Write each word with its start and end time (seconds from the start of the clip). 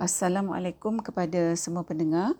Assalamualaikum 0.00 1.04
kepada 1.04 1.52
semua 1.60 1.84
pendengar. 1.84 2.32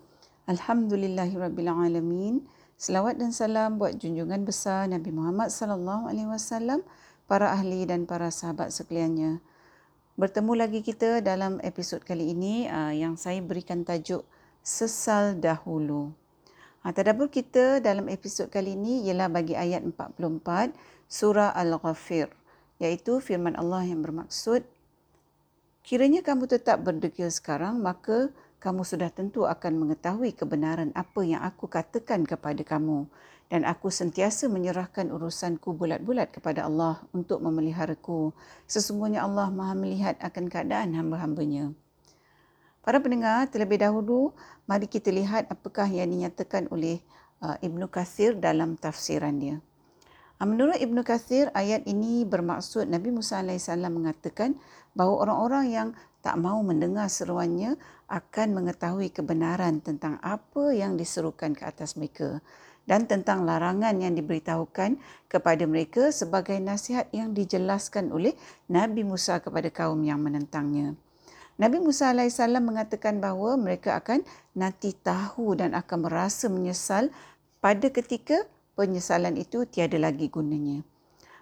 Alhamdulillahirabbilalamin. 0.49 2.41
Selawat 2.73 3.21
dan 3.21 3.29
salam 3.29 3.77
buat 3.77 4.01
junjungan 4.01 4.41
besar 4.49 4.89
Nabi 4.89 5.13
Muhammad 5.13 5.53
sallallahu 5.53 6.09
alaihi 6.09 6.25
wasallam, 6.25 6.81
para 7.29 7.53
ahli 7.53 7.85
dan 7.85 8.09
para 8.09 8.33
sahabat 8.33 8.73
sekaliannya. 8.73 9.45
Bertemu 10.17 10.57
lagi 10.57 10.81
kita 10.81 11.21
dalam 11.21 11.61
episod 11.61 12.01
kali 12.01 12.33
ini 12.33 12.65
uh, 12.65 12.97
yang 12.97 13.13
saya 13.13 13.37
berikan 13.45 13.85
tajuk 13.85 14.25
Sesal 14.65 15.37
Dahulu. 15.37 16.17
Uh, 16.81 16.89
tadabbur 16.89 17.29
kita 17.29 17.77
dalam 17.77 18.09
episod 18.09 18.49
kali 18.49 18.73
ini 18.73 19.05
ialah 19.05 19.29
bagi 19.29 19.53
ayat 19.53 19.85
44 19.85 20.73
surah 21.05 21.53
Al-Ghafir 21.53 22.25
iaitu 22.81 23.21
firman 23.21 23.53
Allah 23.53 23.85
yang 23.85 24.01
bermaksud 24.01 24.65
Kiranya 25.81 26.21
kamu 26.21 26.45
tetap 26.45 26.85
berdegil 26.85 27.33
sekarang, 27.33 27.81
maka 27.81 28.29
kamu 28.61 28.85
sudah 28.85 29.09
tentu 29.09 29.49
akan 29.49 29.81
mengetahui 29.81 30.37
kebenaran 30.37 30.93
apa 30.93 31.25
yang 31.25 31.41
aku 31.41 31.65
katakan 31.65 32.21
kepada 32.29 32.61
kamu. 32.61 33.09
Dan 33.51 33.67
aku 33.67 33.91
sentiasa 33.91 34.47
menyerahkan 34.47 35.11
urusanku 35.11 35.75
bulat-bulat 35.75 36.31
kepada 36.31 36.69
Allah 36.69 37.03
untuk 37.11 37.43
memeliharaku. 37.43 38.31
Sesungguhnya 38.63 39.25
Allah 39.25 39.51
maha 39.51 39.75
melihat 39.75 40.15
akan 40.23 40.47
keadaan 40.47 40.95
hamba-hambanya. 40.95 41.75
Para 42.81 43.01
pendengar, 43.01 43.49
terlebih 43.51 43.81
dahulu, 43.81 44.31
mari 44.69 44.87
kita 44.87 45.11
lihat 45.11 45.51
apakah 45.51 45.89
yang 45.89 46.07
dinyatakan 46.09 46.69
oleh 46.71 47.03
uh, 47.41 47.57
Ibn 47.59 47.89
Kathir 47.89 48.37
dalam 48.37 48.77
tafsirannya. 48.77 49.59
Ah, 49.59 49.70
menurut 50.49 50.77
Ibn 50.81 51.05
Kathir, 51.05 51.53
ayat 51.53 51.85
ini 51.85 52.25
bermaksud 52.25 52.89
Nabi 52.89 53.13
Musa 53.13 53.45
AS 53.45 53.69
mengatakan 53.69 54.57
bahawa 54.97 55.29
orang-orang 55.29 55.65
yang 55.69 55.89
tak 56.21 56.37
mahu 56.37 56.65
mendengar 56.65 57.09
seruannya 57.09 57.77
akan 58.09 58.47
mengetahui 58.53 59.09
kebenaran 59.13 59.81
tentang 59.81 60.17
apa 60.21 60.73
yang 60.73 60.97
diserukan 60.97 61.53
ke 61.57 61.65
atas 61.65 61.97
mereka 61.97 62.41
dan 62.89 63.05
tentang 63.05 63.45
larangan 63.45 63.93
yang 64.01 64.17
diberitahukan 64.17 64.97
kepada 65.29 65.63
mereka 65.69 66.09
sebagai 66.09 66.57
nasihat 66.57 67.05
yang 67.13 67.33
dijelaskan 67.37 68.09
oleh 68.09 68.33
Nabi 68.65 69.05
Musa 69.05 69.37
kepada 69.41 69.69
kaum 69.69 70.01
yang 70.01 70.21
menentangnya. 70.21 70.97
Nabi 71.61 71.77
Musa 71.77 72.09
AS 72.17 72.41
mengatakan 72.41 73.21
bahawa 73.21 73.53
mereka 73.53 74.01
akan 74.01 74.25
nanti 74.57 74.97
tahu 74.97 75.53
dan 75.53 75.77
akan 75.77 76.09
merasa 76.09 76.49
menyesal 76.49 77.13
pada 77.61 77.93
ketika 77.93 78.49
penyesalan 78.75 79.37
itu 79.37 79.67
tiada 79.67 79.97
lagi 79.99 80.27
gunanya. 80.31 80.81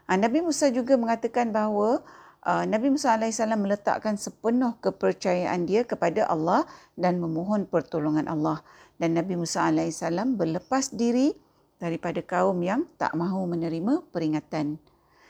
Ah, 0.10 0.18
Nabi 0.18 0.42
Musa 0.42 0.74
juga 0.74 0.98
mengatakan 0.98 1.54
bahawa 1.54 2.02
ah, 2.42 2.66
Nabi 2.66 2.90
Musa 2.90 3.14
AS 3.14 3.38
meletakkan 3.38 4.18
sepenuh 4.18 4.74
kepercayaan 4.82 5.70
dia 5.70 5.86
kepada 5.86 6.26
Allah 6.26 6.66
dan 6.98 7.22
memohon 7.22 7.70
pertolongan 7.70 8.26
Allah. 8.26 8.66
Dan 8.98 9.16
Nabi 9.16 9.38
Musa 9.38 9.70
AS 9.70 10.02
berlepas 10.36 10.92
diri 10.92 11.38
daripada 11.80 12.20
kaum 12.20 12.60
yang 12.60 12.90
tak 13.00 13.16
mahu 13.16 13.48
menerima 13.48 14.04
peringatan. 14.12 14.82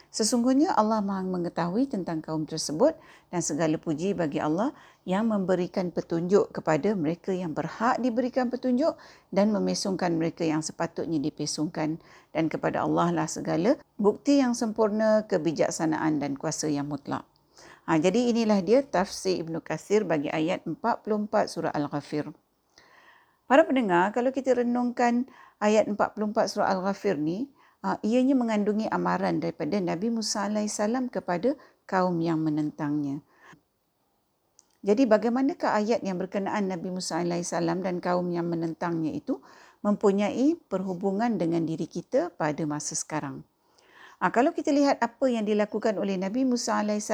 Sesungguhnya 0.10 0.74
Allah 0.74 1.06
Maha 1.06 1.22
mengetahui 1.22 1.86
tentang 1.86 2.18
kaum 2.18 2.42
tersebut 2.50 2.98
dan 3.30 3.46
segala 3.46 3.78
puji 3.78 4.18
bagi 4.18 4.42
Allah 4.42 4.74
yang 5.06 5.30
memberikan 5.30 5.94
petunjuk 5.94 6.50
kepada 6.50 6.98
mereka 6.98 7.30
yang 7.30 7.54
berhak 7.54 8.02
diberikan 8.02 8.50
petunjuk 8.50 8.98
dan 9.30 9.54
memesongkan 9.54 10.18
mereka 10.18 10.42
yang 10.42 10.66
sepatutnya 10.66 11.22
dipesongkan 11.22 12.02
dan 12.34 12.46
kepada 12.50 12.82
Allah 12.82 13.14
lah 13.14 13.30
segala 13.30 13.78
bukti 14.02 14.42
yang 14.42 14.58
sempurna 14.58 15.30
kebijaksanaan 15.30 16.18
dan 16.18 16.34
kuasa 16.34 16.66
yang 16.66 16.90
mutlak. 16.90 17.22
Ha, 17.86 18.02
jadi 18.02 18.34
inilah 18.34 18.66
dia 18.66 18.82
tafsir 18.82 19.42
Ibn 19.46 19.62
Kathir 19.62 20.06
bagi 20.10 20.30
ayat 20.30 20.66
44 20.66 21.50
surah 21.50 21.74
Al-Ghafir. 21.74 22.30
Para 23.50 23.66
pendengar, 23.66 24.14
kalau 24.14 24.30
kita 24.30 24.62
renungkan 24.62 25.26
ayat 25.58 25.90
44 25.90 26.54
surah 26.54 26.70
Al-Ghafir 26.70 27.18
ni, 27.18 27.50
ianya 28.04 28.36
mengandungi 28.36 28.92
amaran 28.92 29.40
daripada 29.40 29.80
Nabi 29.80 30.12
Musa 30.12 30.52
AS 30.52 30.80
kepada 31.12 31.56
kaum 31.88 32.20
yang 32.20 32.44
menentangnya. 32.44 33.24
Jadi 34.80 35.04
bagaimanakah 35.08 35.76
ayat 35.76 36.00
yang 36.04 36.20
berkenaan 36.20 36.72
Nabi 36.72 36.92
Musa 36.92 37.24
AS 37.24 37.52
dan 37.56 38.00
kaum 38.04 38.28
yang 38.32 38.48
menentangnya 38.48 39.16
itu 39.16 39.40
mempunyai 39.80 40.60
perhubungan 40.68 41.40
dengan 41.40 41.64
diri 41.64 41.88
kita 41.88 42.36
pada 42.36 42.64
masa 42.68 42.96
sekarang? 42.96 43.44
Ha, 44.20 44.36
kalau 44.36 44.52
kita 44.52 44.76
lihat 44.76 45.00
apa 45.00 45.32
yang 45.32 45.48
dilakukan 45.48 45.96
oleh 45.96 46.20
Nabi 46.20 46.44
Musa 46.44 46.84
AS 46.84 47.08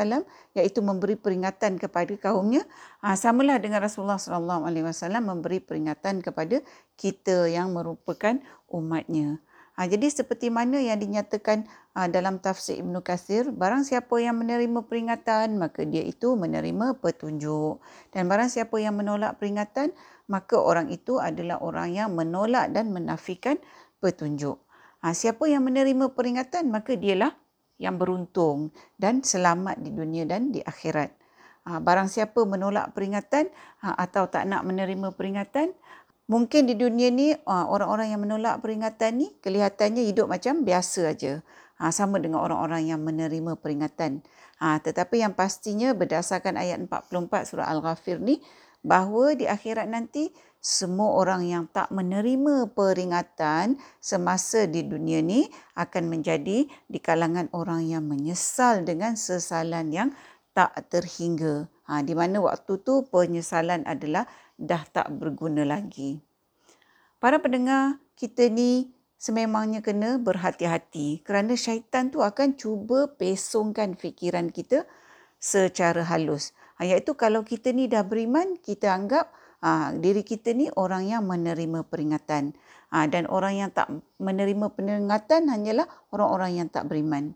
iaitu 0.58 0.82
memberi 0.82 1.14
peringatan 1.14 1.78
kepada 1.78 2.10
kaumnya, 2.18 2.66
ha, 3.06 3.14
samalah 3.14 3.62
dengan 3.62 3.86
Rasulullah 3.86 4.18
SAW 4.18 5.22
memberi 5.22 5.62
peringatan 5.62 6.26
kepada 6.26 6.66
kita 6.98 7.46
yang 7.46 7.78
merupakan 7.78 8.42
umatnya. 8.66 9.38
Ha, 9.76 9.92
jadi 9.92 10.08
seperti 10.08 10.48
mana 10.48 10.80
yang 10.80 11.04
dinyatakan 11.04 11.68
ha, 11.92 12.08
dalam 12.08 12.40
tafsir 12.40 12.80
Ibn 12.80 13.04
Qasir, 13.04 13.52
barang 13.52 13.84
siapa 13.84 14.16
yang 14.24 14.40
menerima 14.40 14.88
peringatan, 14.88 15.60
maka 15.60 15.84
dia 15.84 16.00
itu 16.00 16.40
menerima 16.40 16.96
petunjuk. 17.04 17.84
Dan 18.16 18.32
barang 18.32 18.48
siapa 18.48 18.80
yang 18.80 18.96
menolak 18.96 19.36
peringatan, 19.36 19.92
maka 20.32 20.56
orang 20.56 20.88
itu 20.96 21.20
adalah 21.20 21.60
orang 21.60 21.92
yang 21.92 22.16
menolak 22.16 22.72
dan 22.72 22.96
menafikan 22.96 23.60
petunjuk. 24.00 24.56
Ha, 25.04 25.12
siapa 25.12 25.44
yang 25.52 25.68
menerima 25.68 26.16
peringatan, 26.16 26.72
maka 26.72 26.96
dialah 26.96 27.36
yang 27.76 28.00
beruntung 28.00 28.72
dan 28.96 29.20
selamat 29.20 29.84
di 29.84 29.92
dunia 29.92 30.24
dan 30.24 30.56
di 30.56 30.64
akhirat. 30.64 31.12
Ha, 31.66 31.82
barang 31.82 32.08
siapa 32.08 32.46
menolak 32.48 32.96
peringatan 32.96 33.52
ha, 33.84 33.92
atau 33.98 34.30
tak 34.32 34.48
nak 34.48 34.64
menerima 34.64 35.12
peringatan, 35.18 35.76
mungkin 36.26 36.66
di 36.70 36.76
dunia 36.78 37.10
ni 37.14 37.34
ah, 37.46 37.70
orang-orang 37.70 38.14
yang 38.14 38.22
menolak 38.22 38.62
peringatan 38.62 39.22
ni 39.22 39.28
kelihatannya 39.42 40.06
hidup 40.06 40.30
macam 40.30 40.66
biasa 40.66 41.14
aja. 41.14 41.46
Ha, 41.76 41.92
sama 41.92 42.24
dengan 42.24 42.40
orang-orang 42.40 42.88
yang 42.88 43.04
menerima 43.04 43.60
peringatan. 43.60 44.24
Ha, 44.64 44.80
tetapi 44.80 45.20
yang 45.20 45.36
pastinya 45.36 45.92
berdasarkan 45.92 46.56
ayat 46.56 46.80
44 46.88 47.52
surah 47.52 47.68
Al-Ghafir 47.68 48.24
ni 48.24 48.40
bahawa 48.80 49.36
di 49.36 49.44
akhirat 49.44 49.92
nanti 49.92 50.32
semua 50.64 51.20
orang 51.20 51.44
yang 51.46 51.64
tak 51.70 51.92
menerima 51.92 52.72
peringatan 52.72 53.76
semasa 54.00 54.66
di 54.66 54.88
dunia 54.88 55.20
ni 55.20 55.46
akan 55.76 56.08
menjadi 56.08 56.66
di 56.66 57.00
kalangan 57.04 57.52
orang 57.52 57.86
yang 57.86 58.08
menyesal 58.08 58.88
dengan 58.88 59.20
sesalan 59.20 59.92
yang 59.92 60.10
tak 60.56 60.72
terhingga. 60.88 61.68
Ha, 61.86 62.02
di 62.02 62.18
mana 62.18 62.42
waktu 62.42 62.82
tu 62.82 63.06
penyesalan 63.12 63.86
adalah 63.86 64.26
dah 64.56 64.84
tak 64.90 65.12
berguna 65.16 65.68
lagi. 65.68 66.20
Para 67.20 67.40
pendengar, 67.40 68.00
kita 68.16 68.48
ni 68.52 68.92
sememangnya 69.16 69.82
kena 69.82 70.22
berhati-hati 70.22 71.24
kerana 71.24 71.56
syaitan 71.58 72.12
tu 72.12 72.22
akan 72.22 72.56
cuba 72.60 73.10
pesongkan 73.16 73.96
fikiran 73.96 74.52
kita 74.52 74.86
secara 75.40 76.06
halus. 76.06 76.56
Ha, 76.78 76.84
iaitu 76.84 77.16
kalau 77.16 77.42
kita 77.48 77.72
ni 77.72 77.88
dah 77.88 78.04
beriman, 78.04 78.60
kita 78.60 78.92
anggap 78.92 79.32
ha, 79.64 79.96
diri 79.96 80.22
kita 80.22 80.52
ni 80.52 80.68
orang 80.76 81.08
yang 81.08 81.24
menerima 81.24 81.88
peringatan. 81.88 82.56
Ha, 82.92 83.08
dan 83.12 83.28
orang 83.28 83.60
yang 83.60 83.70
tak 83.72 83.92
menerima 84.22 84.72
peringatan 84.72 85.52
hanyalah 85.52 85.88
orang-orang 86.12 86.64
yang 86.64 86.68
tak 86.72 86.88
beriman. 86.88 87.36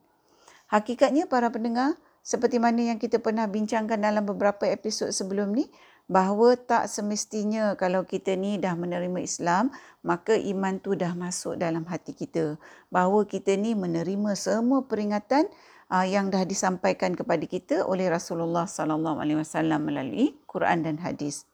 Hakikatnya 0.70 1.26
para 1.26 1.50
pendengar, 1.50 1.98
seperti 2.22 2.62
mana 2.62 2.94
yang 2.94 3.02
kita 3.02 3.18
pernah 3.18 3.50
bincangkan 3.50 3.98
dalam 3.98 4.22
beberapa 4.22 4.70
episod 4.70 5.10
sebelum 5.10 5.56
ni, 5.58 5.66
bahawa 6.10 6.58
tak 6.58 6.90
semestinya 6.90 7.78
kalau 7.78 8.02
kita 8.02 8.34
ni 8.34 8.58
dah 8.58 8.74
menerima 8.74 9.22
Islam 9.22 9.70
maka 10.02 10.34
iman 10.34 10.82
tu 10.82 10.98
dah 10.98 11.14
masuk 11.14 11.62
dalam 11.62 11.86
hati 11.86 12.18
kita 12.18 12.58
bahawa 12.90 13.30
kita 13.30 13.54
ni 13.54 13.78
menerima 13.78 14.34
semua 14.34 14.82
peringatan 14.90 15.46
uh, 15.94 16.06
yang 16.10 16.34
dah 16.34 16.42
disampaikan 16.50 17.14
kepada 17.14 17.46
kita 17.46 17.86
oleh 17.86 18.10
Rasulullah 18.10 18.66
sallallahu 18.66 19.22
alaihi 19.22 19.38
wasallam 19.38 19.86
melalui 19.86 20.34
Quran 20.50 20.82
dan 20.82 20.98
hadis. 20.98 21.46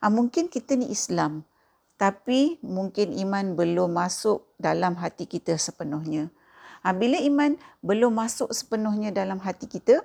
Uh, 0.00 0.08
mungkin 0.08 0.48
kita 0.48 0.72
ni 0.72 0.88
Islam 0.88 1.44
tapi 2.00 2.58
mungkin 2.64 3.12
iman 3.28 3.54
belum 3.54 3.92
masuk 3.92 4.42
dalam 4.56 4.96
hati 4.96 5.28
kita 5.28 5.60
sepenuhnya. 5.60 6.32
Uh, 6.80 6.96
bila 6.96 7.20
iman 7.28 7.60
belum 7.84 8.16
masuk 8.16 8.48
sepenuhnya 8.56 9.12
dalam 9.12 9.36
hati 9.36 9.68
kita, 9.68 10.00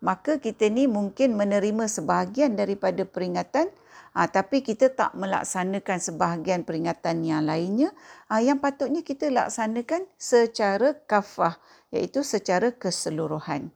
maka 0.00 0.40
kita 0.40 0.68
ni 0.72 0.88
mungkin 0.88 1.36
menerima 1.36 1.86
sebahagian 1.86 2.56
daripada 2.56 3.04
peringatan 3.04 3.68
ha, 4.16 4.26
tapi 4.26 4.64
kita 4.64 4.90
tak 4.90 5.14
melaksanakan 5.14 5.98
sebahagian 6.00 6.64
peringatan 6.66 7.22
yang 7.22 7.46
lainnya 7.46 7.92
ha, 8.26 8.40
yang 8.42 8.58
patutnya 8.58 9.04
kita 9.04 9.30
laksanakan 9.30 10.08
secara 10.16 10.96
kafah 11.06 11.60
iaitu 11.94 12.24
secara 12.24 12.72
keseluruhan. 12.74 13.70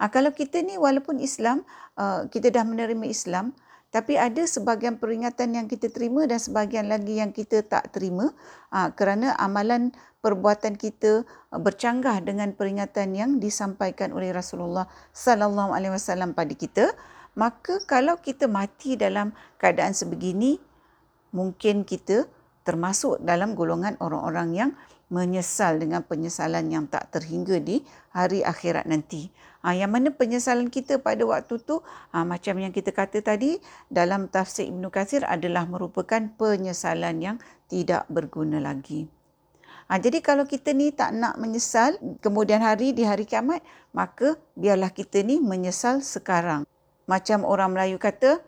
Ha, 0.00 0.10
kalau 0.10 0.34
kita 0.34 0.60
ni 0.66 0.74
walaupun 0.74 1.22
Islam, 1.22 1.62
uh, 1.94 2.26
kita 2.26 2.50
dah 2.50 2.66
menerima 2.66 3.06
Islam 3.06 3.54
tapi 3.92 4.16
ada 4.16 4.48
sebahagian 4.48 4.96
peringatan 4.96 5.52
yang 5.52 5.66
kita 5.68 5.92
terima 5.92 6.24
dan 6.24 6.40
sebahagian 6.40 6.88
lagi 6.88 7.20
yang 7.20 7.28
kita 7.28 7.60
tak 7.60 7.92
terima 7.92 8.32
uh, 8.72 8.88
kerana 8.96 9.36
amalan 9.36 9.92
perbuatan 10.22 10.78
kita 10.78 11.26
uh, 11.26 11.60
bercanggah 11.60 12.22
dengan 12.22 12.54
peringatan 12.54 13.12
yang 13.12 13.30
disampaikan 13.42 14.14
oleh 14.14 14.30
Rasulullah 14.30 14.86
sallallahu 15.12 15.74
alaihi 15.74 15.92
wasallam 15.92 16.32
pada 16.32 16.54
kita 16.54 16.94
Maka 17.32 17.80
kalau 17.88 18.20
kita 18.20 18.44
mati 18.44 18.92
dalam 19.00 19.32
keadaan 19.56 19.96
sebegini, 19.96 20.60
mungkin 21.32 21.88
kita 21.88 22.28
termasuk 22.62 23.24
dalam 23.24 23.56
golongan 23.56 23.96
orang-orang 24.04 24.48
yang 24.52 24.70
menyesal 25.12 25.76
dengan 25.76 26.04
penyesalan 26.04 26.72
yang 26.72 26.88
tak 26.88 27.08
terhingga 27.12 27.60
di 27.60 27.84
hari 28.12 28.44
akhirat 28.44 28.88
nanti. 28.88 29.28
Ha, 29.60 29.76
yang 29.76 29.92
mana 29.92 30.12
penyesalan 30.12 30.72
kita 30.72 31.00
pada 31.00 31.24
waktu 31.24 31.60
tu 31.60 31.80
ha, 32.12 32.24
macam 32.24 32.56
yang 32.60 32.72
kita 32.72 32.92
kata 32.92 33.20
tadi 33.20 33.60
dalam 33.92 34.28
tafsir 34.28 34.68
Ibn 34.68 34.88
Kathir 34.88 35.22
adalah 35.24 35.68
merupakan 35.68 36.20
penyesalan 36.36 37.20
yang 37.20 37.36
tidak 37.68 38.08
berguna 38.08 38.60
lagi. 38.60 39.21
Ha, 39.90 39.98
jadi 39.98 40.22
kalau 40.22 40.46
kita 40.46 40.70
ni 40.70 40.94
tak 40.94 41.14
nak 41.14 41.38
menyesal 41.38 41.98
kemudian 42.22 42.62
hari 42.62 42.94
di 42.94 43.02
hari 43.02 43.26
kiamat, 43.26 43.62
maka 43.90 44.38
biarlah 44.54 44.90
kita 44.90 45.22
ni 45.22 45.42
menyesal 45.42 46.00
sekarang. 46.00 46.66
Macam 47.10 47.42
orang 47.42 47.74
Melayu 47.74 47.98
kata, 47.98 48.40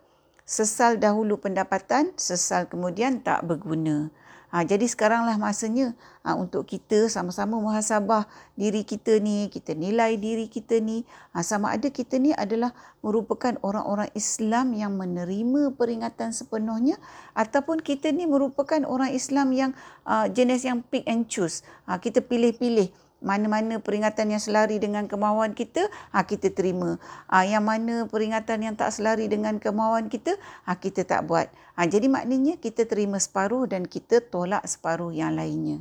sesal 0.44 1.00
dahulu 1.00 1.40
pendapatan, 1.40 2.12
sesal 2.14 2.68
kemudian 2.70 3.20
tak 3.24 3.44
berguna. 3.44 4.12
Ha, 4.54 4.62
jadi 4.62 4.86
sekaranglah 4.86 5.34
masanya 5.34 5.98
ha, 6.22 6.38
untuk 6.38 6.62
kita 6.62 7.10
sama-sama 7.10 7.58
muhasabah 7.58 8.30
diri 8.54 8.86
kita 8.86 9.18
ni, 9.18 9.50
kita 9.50 9.74
nilai 9.74 10.14
diri 10.14 10.46
kita 10.46 10.78
ni. 10.78 11.02
Ha, 11.34 11.42
sama 11.42 11.74
ada 11.74 11.90
kita 11.90 12.22
ni 12.22 12.30
adalah 12.30 12.70
merupakan 13.02 13.58
orang-orang 13.66 14.14
Islam 14.14 14.70
yang 14.78 14.94
menerima 14.94 15.74
peringatan 15.74 16.30
sepenuhnya 16.30 17.02
ataupun 17.34 17.82
kita 17.82 18.14
ni 18.14 18.30
merupakan 18.30 18.78
orang 18.86 19.10
Islam 19.10 19.50
yang 19.50 19.74
uh, 20.06 20.30
jenis 20.30 20.62
yang 20.62 20.86
pick 20.86 21.02
and 21.10 21.26
choose. 21.26 21.66
Ha, 21.90 21.98
kita 21.98 22.22
pilih-pilih 22.22 22.94
mana-mana 23.22 23.80
peringatan 23.80 24.34
yang 24.34 24.42
selari 24.42 24.76
dengan 24.82 25.06
kemahuan 25.06 25.56
kita, 25.56 25.86
ha, 26.10 26.26
kita 26.26 26.50
terima. 26.50 27.00
Ha, 27.30 27.46
yang 27.46 27.64
mana 27.64 28.10
peringatan 28.10 28.66
yang 28.66 28.74
tak 28.74 28.92
selari 28.92 29.30
dengan 29.30 29.56
kemahuan 29.62 30.10
kita, 30.12 30.36
ha, 30.66 30.76
kita 30.76 31.06
tak 31.06 31.24
buat. 31.30 31.48
Ha, 31.78 31.86
jadi 31.88 32.10
maknanya 32.10 32.60
kita 32.60 32.84
terima 32.84 33.16
separuh 33.22 33.70
dan 33.70 33.88
kita 33.88 34.20
tolak 34.20 34.62
separuh 34.68 35.14
yang 35.14 35.34
lainnya. 35.34 35.80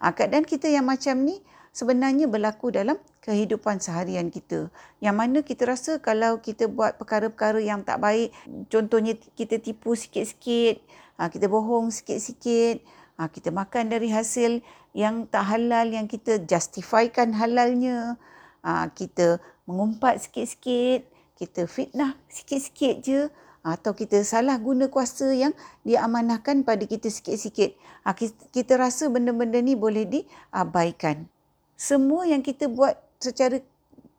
Ha, 0.00 0.16
keadaan 0.16 0.48
kita 0.48 0.72
yang 0.72 0.88
macam 0.88 1.20
ni 1.20 1.44
sebenarnya 1.70 2.26
berlaku 2.26 2.74
dalam 2.74 2.98
kehidupan 3.22 3.78
seharian 3.78 4.32
kita. 4.32 4.72
Yang 4.98 5.16
mana 5.16 5.38
kita 5.44 5.62
rasa 5.68 5.92
kalau 6.00 6.40
kita 6.40 6.66
buat 6.66 6.96
perkara-perkara 6.96 7.60
yang 7.62 7.84
tak 7.84 8.00
baik, 8.00 8.32
contohnya 8.72 9.14
kita 9.36 9.60
tipu 9.60 9.94
sikit-sikit, 9.94 10.82
ha, 11.20 11.28
kita 11.28 11.46
bohong 11.46 11.92
sikit-sikit, 11.92 12.80
ha, 13.20 13.28
kita 13.28 13.52
makan 13.52 13.92
dari 13.92 14.08
hasil 14.08 14.64
yang 14.96 15.28
tak 15.28 15.44
halal 15.44 15.92
yang 15.92 16.08
kita 16.08 16.40
justifikan 16.48 17.36
halalnya. 17.36 18.16
Ha, 18.64 18.88
kita 18.88 19.36
mengumpat 19.68 20.24
sikit-sikit 20.24 21.04
kita 21.40 21.64
fitnah 21.64 22.20
sikit-sikit 22.28 22.94
je 23.00 23.20
atau 23.64 23.92
kita 23.96 24.20
salah 24.24 24.56
guna 24.60 24.88
kuasa 24.92 25.32
yang 25.32 25.52
diamanahkan 25.84 26.64
pada 26.64 26.84
kita 26.84 27.12
sikit-sikit. 27.12 27.76
Ha, 28.08 28.16
kita 28.52 28.80
rasa 28.80 29.12
benda-benda 29.12 29.60
ni 29.60 29.76
boleh 29.76 30.08
diabaikan. 30.08 31.28
Semua 31.76 32.24
yang 32.28 32.40
kita 32.40 32.68
buat 32.68 32.96
secara 33.20 33.60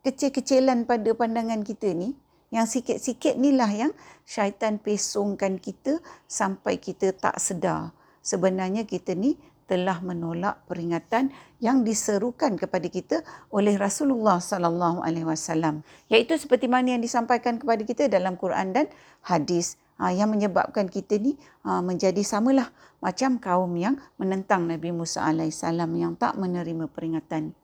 kecil-kecilan 0.06 0.86
pada 0.86 1.10
pandangan 1.14 1.62
kita 1.62 1.94
ni 1.94 2.14
yang 2.54 2.66
sikit-sikit 2.66 3.38
inilah 3.38 3.70
yang 3.70 3.92
syaitan 4.26 4.78
pesongkan 4.78 5.58
kita 5.58 6.02
sampai 6.26 6.78
kita 6.78 7.14
tak 7.14 7.38
sedar 7.38 7.94
sebenarnya 8.22 8.86
kita 8.86 9.12
ni 9.18 9.34
telah 9.72 10.02
menolak 10.02 10.62
peringatan 10.66 11.30
yang 11.62 11.86
diserukan 11.86 12.58
kepada 12.58 12.86
kita 12.90 13.16
oleh 13.54 13.78
Rasulullah 13.78 14.42
sallallahu 14.42 15.00
alaihi 15.00 15.24
wasallam 15.24 15.86
iaitu 16.10 16.36
seperti 16.36 16.66
mana 16.66 16.98
yang 16.98 17.02
disampaikan 17.02 17.56
kepada 17.56 17.82
kita 17.86 18.10
dalam 18.10 18.34
Quran 18.36 18.74
dan 18.74 18.86
hadis 19.24 19.78
ha, 19.96 20.10
yang 20.10 20.28
menyebabkan 20.28 20.90
kita 20.90 21.16
ni 21.16 21.38
ha, 21.64 21.80
menjadi 21.80 22.20
samalah 22.20 22.68
macam 23.00 23.38
kaum 23.38 23.72
yang 23.78 23.96
menentang 24.18 24.66
Nabi 24.66 24.92
Musa 24.92 25.24
alaihissalam 25.24 25.90
yang 25.98 26.14
tak 26.18 26.38
menerima 26.38 26.86
peringatan. 26.90 27.54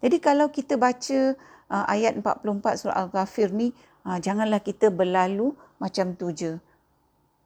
Jadi 0.00 0.16
kalau 0.22 0.48
kita 0.48 0.78
baca 0.78 1.34
ha, 1.68 1.84
ayat 1.90 2.18
44 2.24 2.80
surah 2.80 2.96
Al-Ghafir 3.04 3.50
ni 3.52 3.74
janganlah 4.04 4.60
kita 4.60 4.92
berlalu 4.92 5.56
macam 5.80 6.12
tu 6.12 6.28
je. 6.32 6.60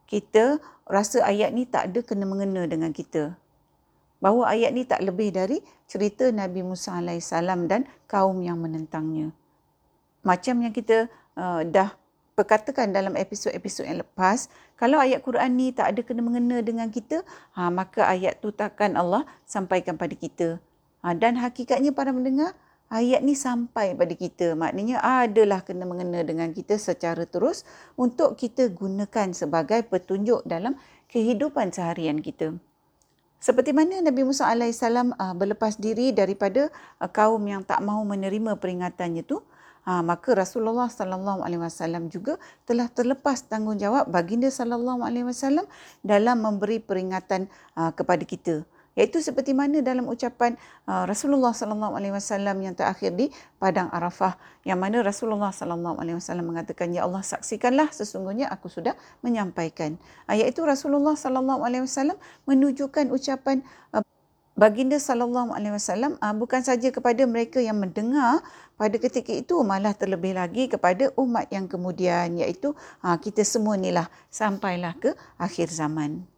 Kita 0.08 0.56
rasa 0.88 1.20
ayat 1.20 1.52
ni 1.52 1.68
tak 1.68 1.92
ada 1.92 2.00
kena 2.00 2.24
mengena 2.24 2.64
dengan 2.64 2.90
kita 2.96 3.36
bahawa 4.18 4.50
ayat 4.50 4.74
ni 4.74 4.82
tak 4.82 5.02
lebih 5.02 5.30
dari 5.30 5.62
cerita 5.86 6.26
Nabi 6.34 6.66
Musa 6.66 6.98
AS 6.98 7.30
dan 7.70 7.86
kaum 8.10 8.42
yang 8.42 8.58
menentangnya. 8.58 9.30
Macam 10.26 10.58
yang 10.58 10.74
kita 10.74 11.06
uh, 11.38 11.62
dah 11.62 11.94
perkatakan 12.34 12.94
dalam 12.94 13.18
episod-episod 13.18 13.86
yang 13.86 14.02
lepas, 14.02 14.46
kalau 14.78 15.02
ayat 15.02 15.22
Quran 15.26 15.58
ni 15.58 15.74
tak 15.74 15.90
ada 15.94 16.00
kena 16.06 16.22
mengena 16.22 16.62
dengan 16.62 16.86
kita, 16.86 17.26
ha, 17.58 17.66
maka 17.66 18.06
ayat 18.06 18.38
tu 18.38 18.54
takkan 18.54 18.94
Allah 18.94 19.26
sampaikan 19.42 19.98
pada 19.98 20.14
kita. 20.14 20.62
Ha, 21.02 21.18
dan 21.18 21.34
hakikatnya 21.34 21.90
para 21.90 22.14
mendengar, 22.14 22.54
ayat 22.88 23.20
ni 23.20 23.36
sampai 23.36 23.94
pada 23.94 24.12
kita. 24.16 24.56
Maknanya 24.56 25.00
adalah 25.00 25.64
kena 25.64 25.84
mengena 25.84 26.24
dengan 26.24 26.52
kita 26.52 26.80
secara 26.80 27.28
terus 27.28 27.64
untuk 27.94 28.36
kita 28.36 28.72
gunakan 28.72 29.32
sebagai 29.32 29.84
petunjuk 29.86 30.44
dalam 30.48 30.76
kehidupan 31.08 31.72
seharian 31.72 32.20
kita. 32.20 32.56
Seperti 33.38 33.70
mana 33.70 34.02
Nabi 34.02 34.26
Musa 34.26 34.50
AS 34.50 34.82
uh, 34.82 35.06
berlepas 35.38 35.78
diri 35.78 36.10
daripada 36.10 36.74
uh, 36.98 37.06
kaum 37.06 37.38
yang 37.46 37.62
tak 37.62 37.78
mahu 37.86 38.02
menerima 38.02 38.58
peringatannya 38.58 39.22
itu, 39.22 39.38
uh, 39.86 40.02
maka 40.02 40.34
Rasulullah 40.34 40.90
sallallahu 40.90 41.46
alaihi 41.46 41.62
wasallam 41.62 42.10
juga 42.10 42.34
telah 42.66 42.90
terlepas 42.90 43.46
tanggungjawab 43.46 44.10
baginda 44.10 44.50
sallallahu 44.50 45.06
alaihi 45.06 45.30
wasallam 45.30 45.70
dalam 46.02 46.42
memberi 46.42 46.82
peringatan 46.82 47.46
kepada 47.94 48.26
kita 48.26 48.66
iaitu 48.98 49.22
seperti 49.22 49.54
mana 49.54 49.78
dalam 49.78 50.10
ucapan 50.10 50.58
uh, 50.90 51.06
Rasulullah 51.06 51.54
sallallahu 51.54 51.94
alaihi 51.94 52.10
wasallam 52.10 52.58
yang 52.58 52.74
terakhir 52.74 53.14
di 53.14 53.30
padang 53.62 53.86
Arafah 53.94 54.34
yang 54.66 54.82
mana 54.82 55.06
Rasulullah 55.06 55.54
sallallahu 55.54 56.02
alaihi 56.02 56.18
wasallam 56.18 56.50
mengatakan 56.50 56.90
ya 56.90 57.06
Allah 57.06 57.22
saksikanlah 57.22 57.94
sesungguhnya 57.94 58.50
aku 58.50 58.66
sudah 58.66 58.98
menyampaikan 59.22 59.94
uh, 60.26 60.34
iaitu 60.34 60.66
Rasulullah 60.66 61.14
sallallahu 61.14 61.62
alaihi 61.62 61.86
wasallam 61.86 62.18
menunjukkan 62.50 63.14
ucapan 63.14 63.62
uh, 63.94 64.02
baginda 64.58 64.98
sallallahu 64.98 65.54
alaihi 65.54 65.78
wasallam 65.78 66.18
bukan 66.34 66.66
saja 66.66 66.90
kepada 66.90 67.22
mereka 67.30 67.62
yang 67.62 67.78
mendengar 67.78 68.42
pada 68.74 68.98
ketika 68.98 69.30
itu 69.30 69.54
malah 69.62 69.94
terlebih 69.94 70.34
lagi 70.34 70.66
kepada 70.66 71.14
umat 71.14 71.46
yang 71.54 71.70
kemudian 71.70 72.34
iaitu 72.34 72.74
kita 73.22 73.46
semua 73.46 73.78
inilah 73.78 74.10
sampailah 74.34 74.98
ke 74.98 75.14
akhir 75.38 75.70
zaman. 75.70 76.37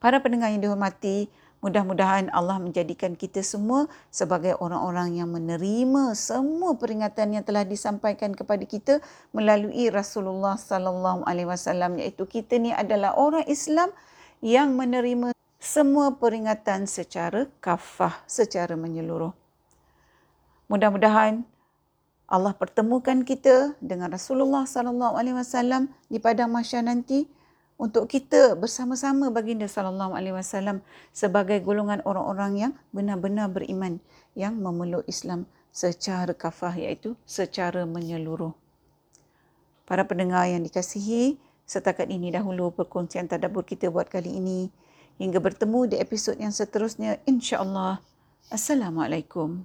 Para 0.00 0.16
pendengar 0.24 0.48
yang 0.48 0.64
dihormati, 0.64 1.28
mudah-mudahan 1.60 2.32
Allah 2.32 2.56
menjadikan 2.56 3.12
kita 3.12 3.44
semua 3.44 3.84
sebagai 4.08 4.56
orang-orang 4.56 5.20
yang 5.20 5.28
menerima 5.28 6.16
semua 6.16 6.72
peringatan 6.80 7.36
yang 7.36 7.44
telah 7.44 7.68
disampaikan 7.68 8.32
kepada 8.32 8.64
kita 8.64 9.04
melalui 9.36 9.92
Rasulullah 9.92 10.56
sallallahu 10.56 11.28
alaihi 11.28 11.52
wasallam 11.52 12.00
iaitu 12.00 12.24
kita 12.24 12.56
ni 12.56 12.72
adalah 12.72 13.12
orang 13.12 13.44
Islam 13.44 13.92
yang 14.40 14.72
menerima 14.72 15.36
semua 15.60 16.16
peringatan 16.16 16.88
secara 16.88 17.52
kafah, 17.60 18.24
secara 18.24 18.80
menyeluruh. 18.80 19.36
Mudah-mudahan 20.72 21.44
Allah 22.24 22.56
pertemukan 22.56 23.20
kita 23.20 23.76
dengan 23.84 24.08
Rasulullah 24.08 24.64
sallallahu 24.64 25.12
alaihi 25.12 25.36
wasallam 25.36 25.92
di 26.08 26.16
padang 26.16 26.56
mahsyar 26.56 26.88
nanti 26.88 27.28
untuk 27.80 28.12
kita 28.12 28.60
bersama-sama 28.60 29.32
baginda 29.32 29.64
sallallahu 29.64 30.12
alaihi 30.12 30.36
wasallam 30.36 30.84
sebagai 31.16 31.64
golongan 31.64 32.04
orang-orang 32.04 32.52
yang 32.68 32.72
benar-benar 32.92 33.48
beriman 33.48 33.96
yang 34.36 34.60
memeluk 34.60 35.00
Islam 35.08 35.48
secara 35.72 36.36
kafah 36.36 36.76
iaitu 36.76 37.16
secara 37.24 37.88
menyeluruh. 37.88 38.52
Para 39.88 40.04
pendengar 40.04 40.44
yang 40.44 40.60
dikasihi, 40.60 41.40
setakat 41.64 42.12
ini 42.12 42.28
dahulu 42.28 42.68
perkongsian 42.68 43.32
tadabbur 43.32 43.64
kita 43.64 43.88
buat 43.88 44.12
kali 44.12 44.28
ini. 44.28 44.68
Hingga 45.16 45.40
bertemu 45.40 45.90
di 45.90 45.96
episod 45.96 46.36
yang 46.36 46.52
seterusnya 46.52 47.16
insya-Allah. 47.24 47.98
Assalamualaikum. 48.52 49.64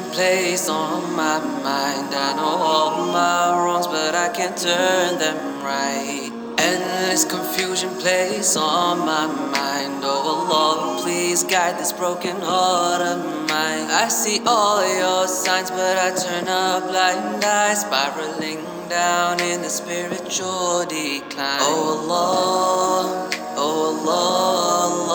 Place 0.00 0.68
on 0.68 1.14
my 1.14 1.38
mind. 1.38 2.14
I 2.14 2.34
know 2.36 2.42
all 2.44 3.06
my 3.12 3.62
wrongs, 3.62 3.86
but 3.86 4.14
I 4.14 4.30
can't 4.30 4.56
turn 4.56 5.18
them 5.18 5.62
right. 5.62 6.30
Endless 6.58 7.24
confusion 7.24 7.90
plays 7.96 8.56
on 8.56 9.00
my 9.00 9.26
mind. 9.26 10.00
Oh 10.02 10.46
Lord, 10.48 11.02
please 11.02 11.44
guide 11.44 11.78
this 11.78 11.92
broken 11.92 12.36
heart 12.40 13.02
of 13.02 13.18
mine. 13.50 13.90
I 13.90 14.08
see 14.08 14.40
all 14.46 14.80
your 14.96 15.28
signs, 15.28 15.70
but 15.70 15.98
I 15.98 16.14
turn 16.14 16.44
a 16.44 16.80
blind 16.86 17.44
eye, 17.44 17.74
spiraling 17.74 18.64
down 18.88 19.40
in 19.40 19.60
the 19.60 19.68
spiritual 19.68 20.86
decline. 20.86 21.60
Oh 21.60 22.04
Lord, 22.08 23.34
oh 23.56 24.02
Lord, 24.06 25.08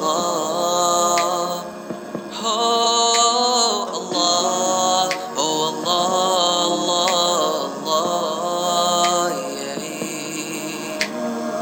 Lord. 0.00 0.53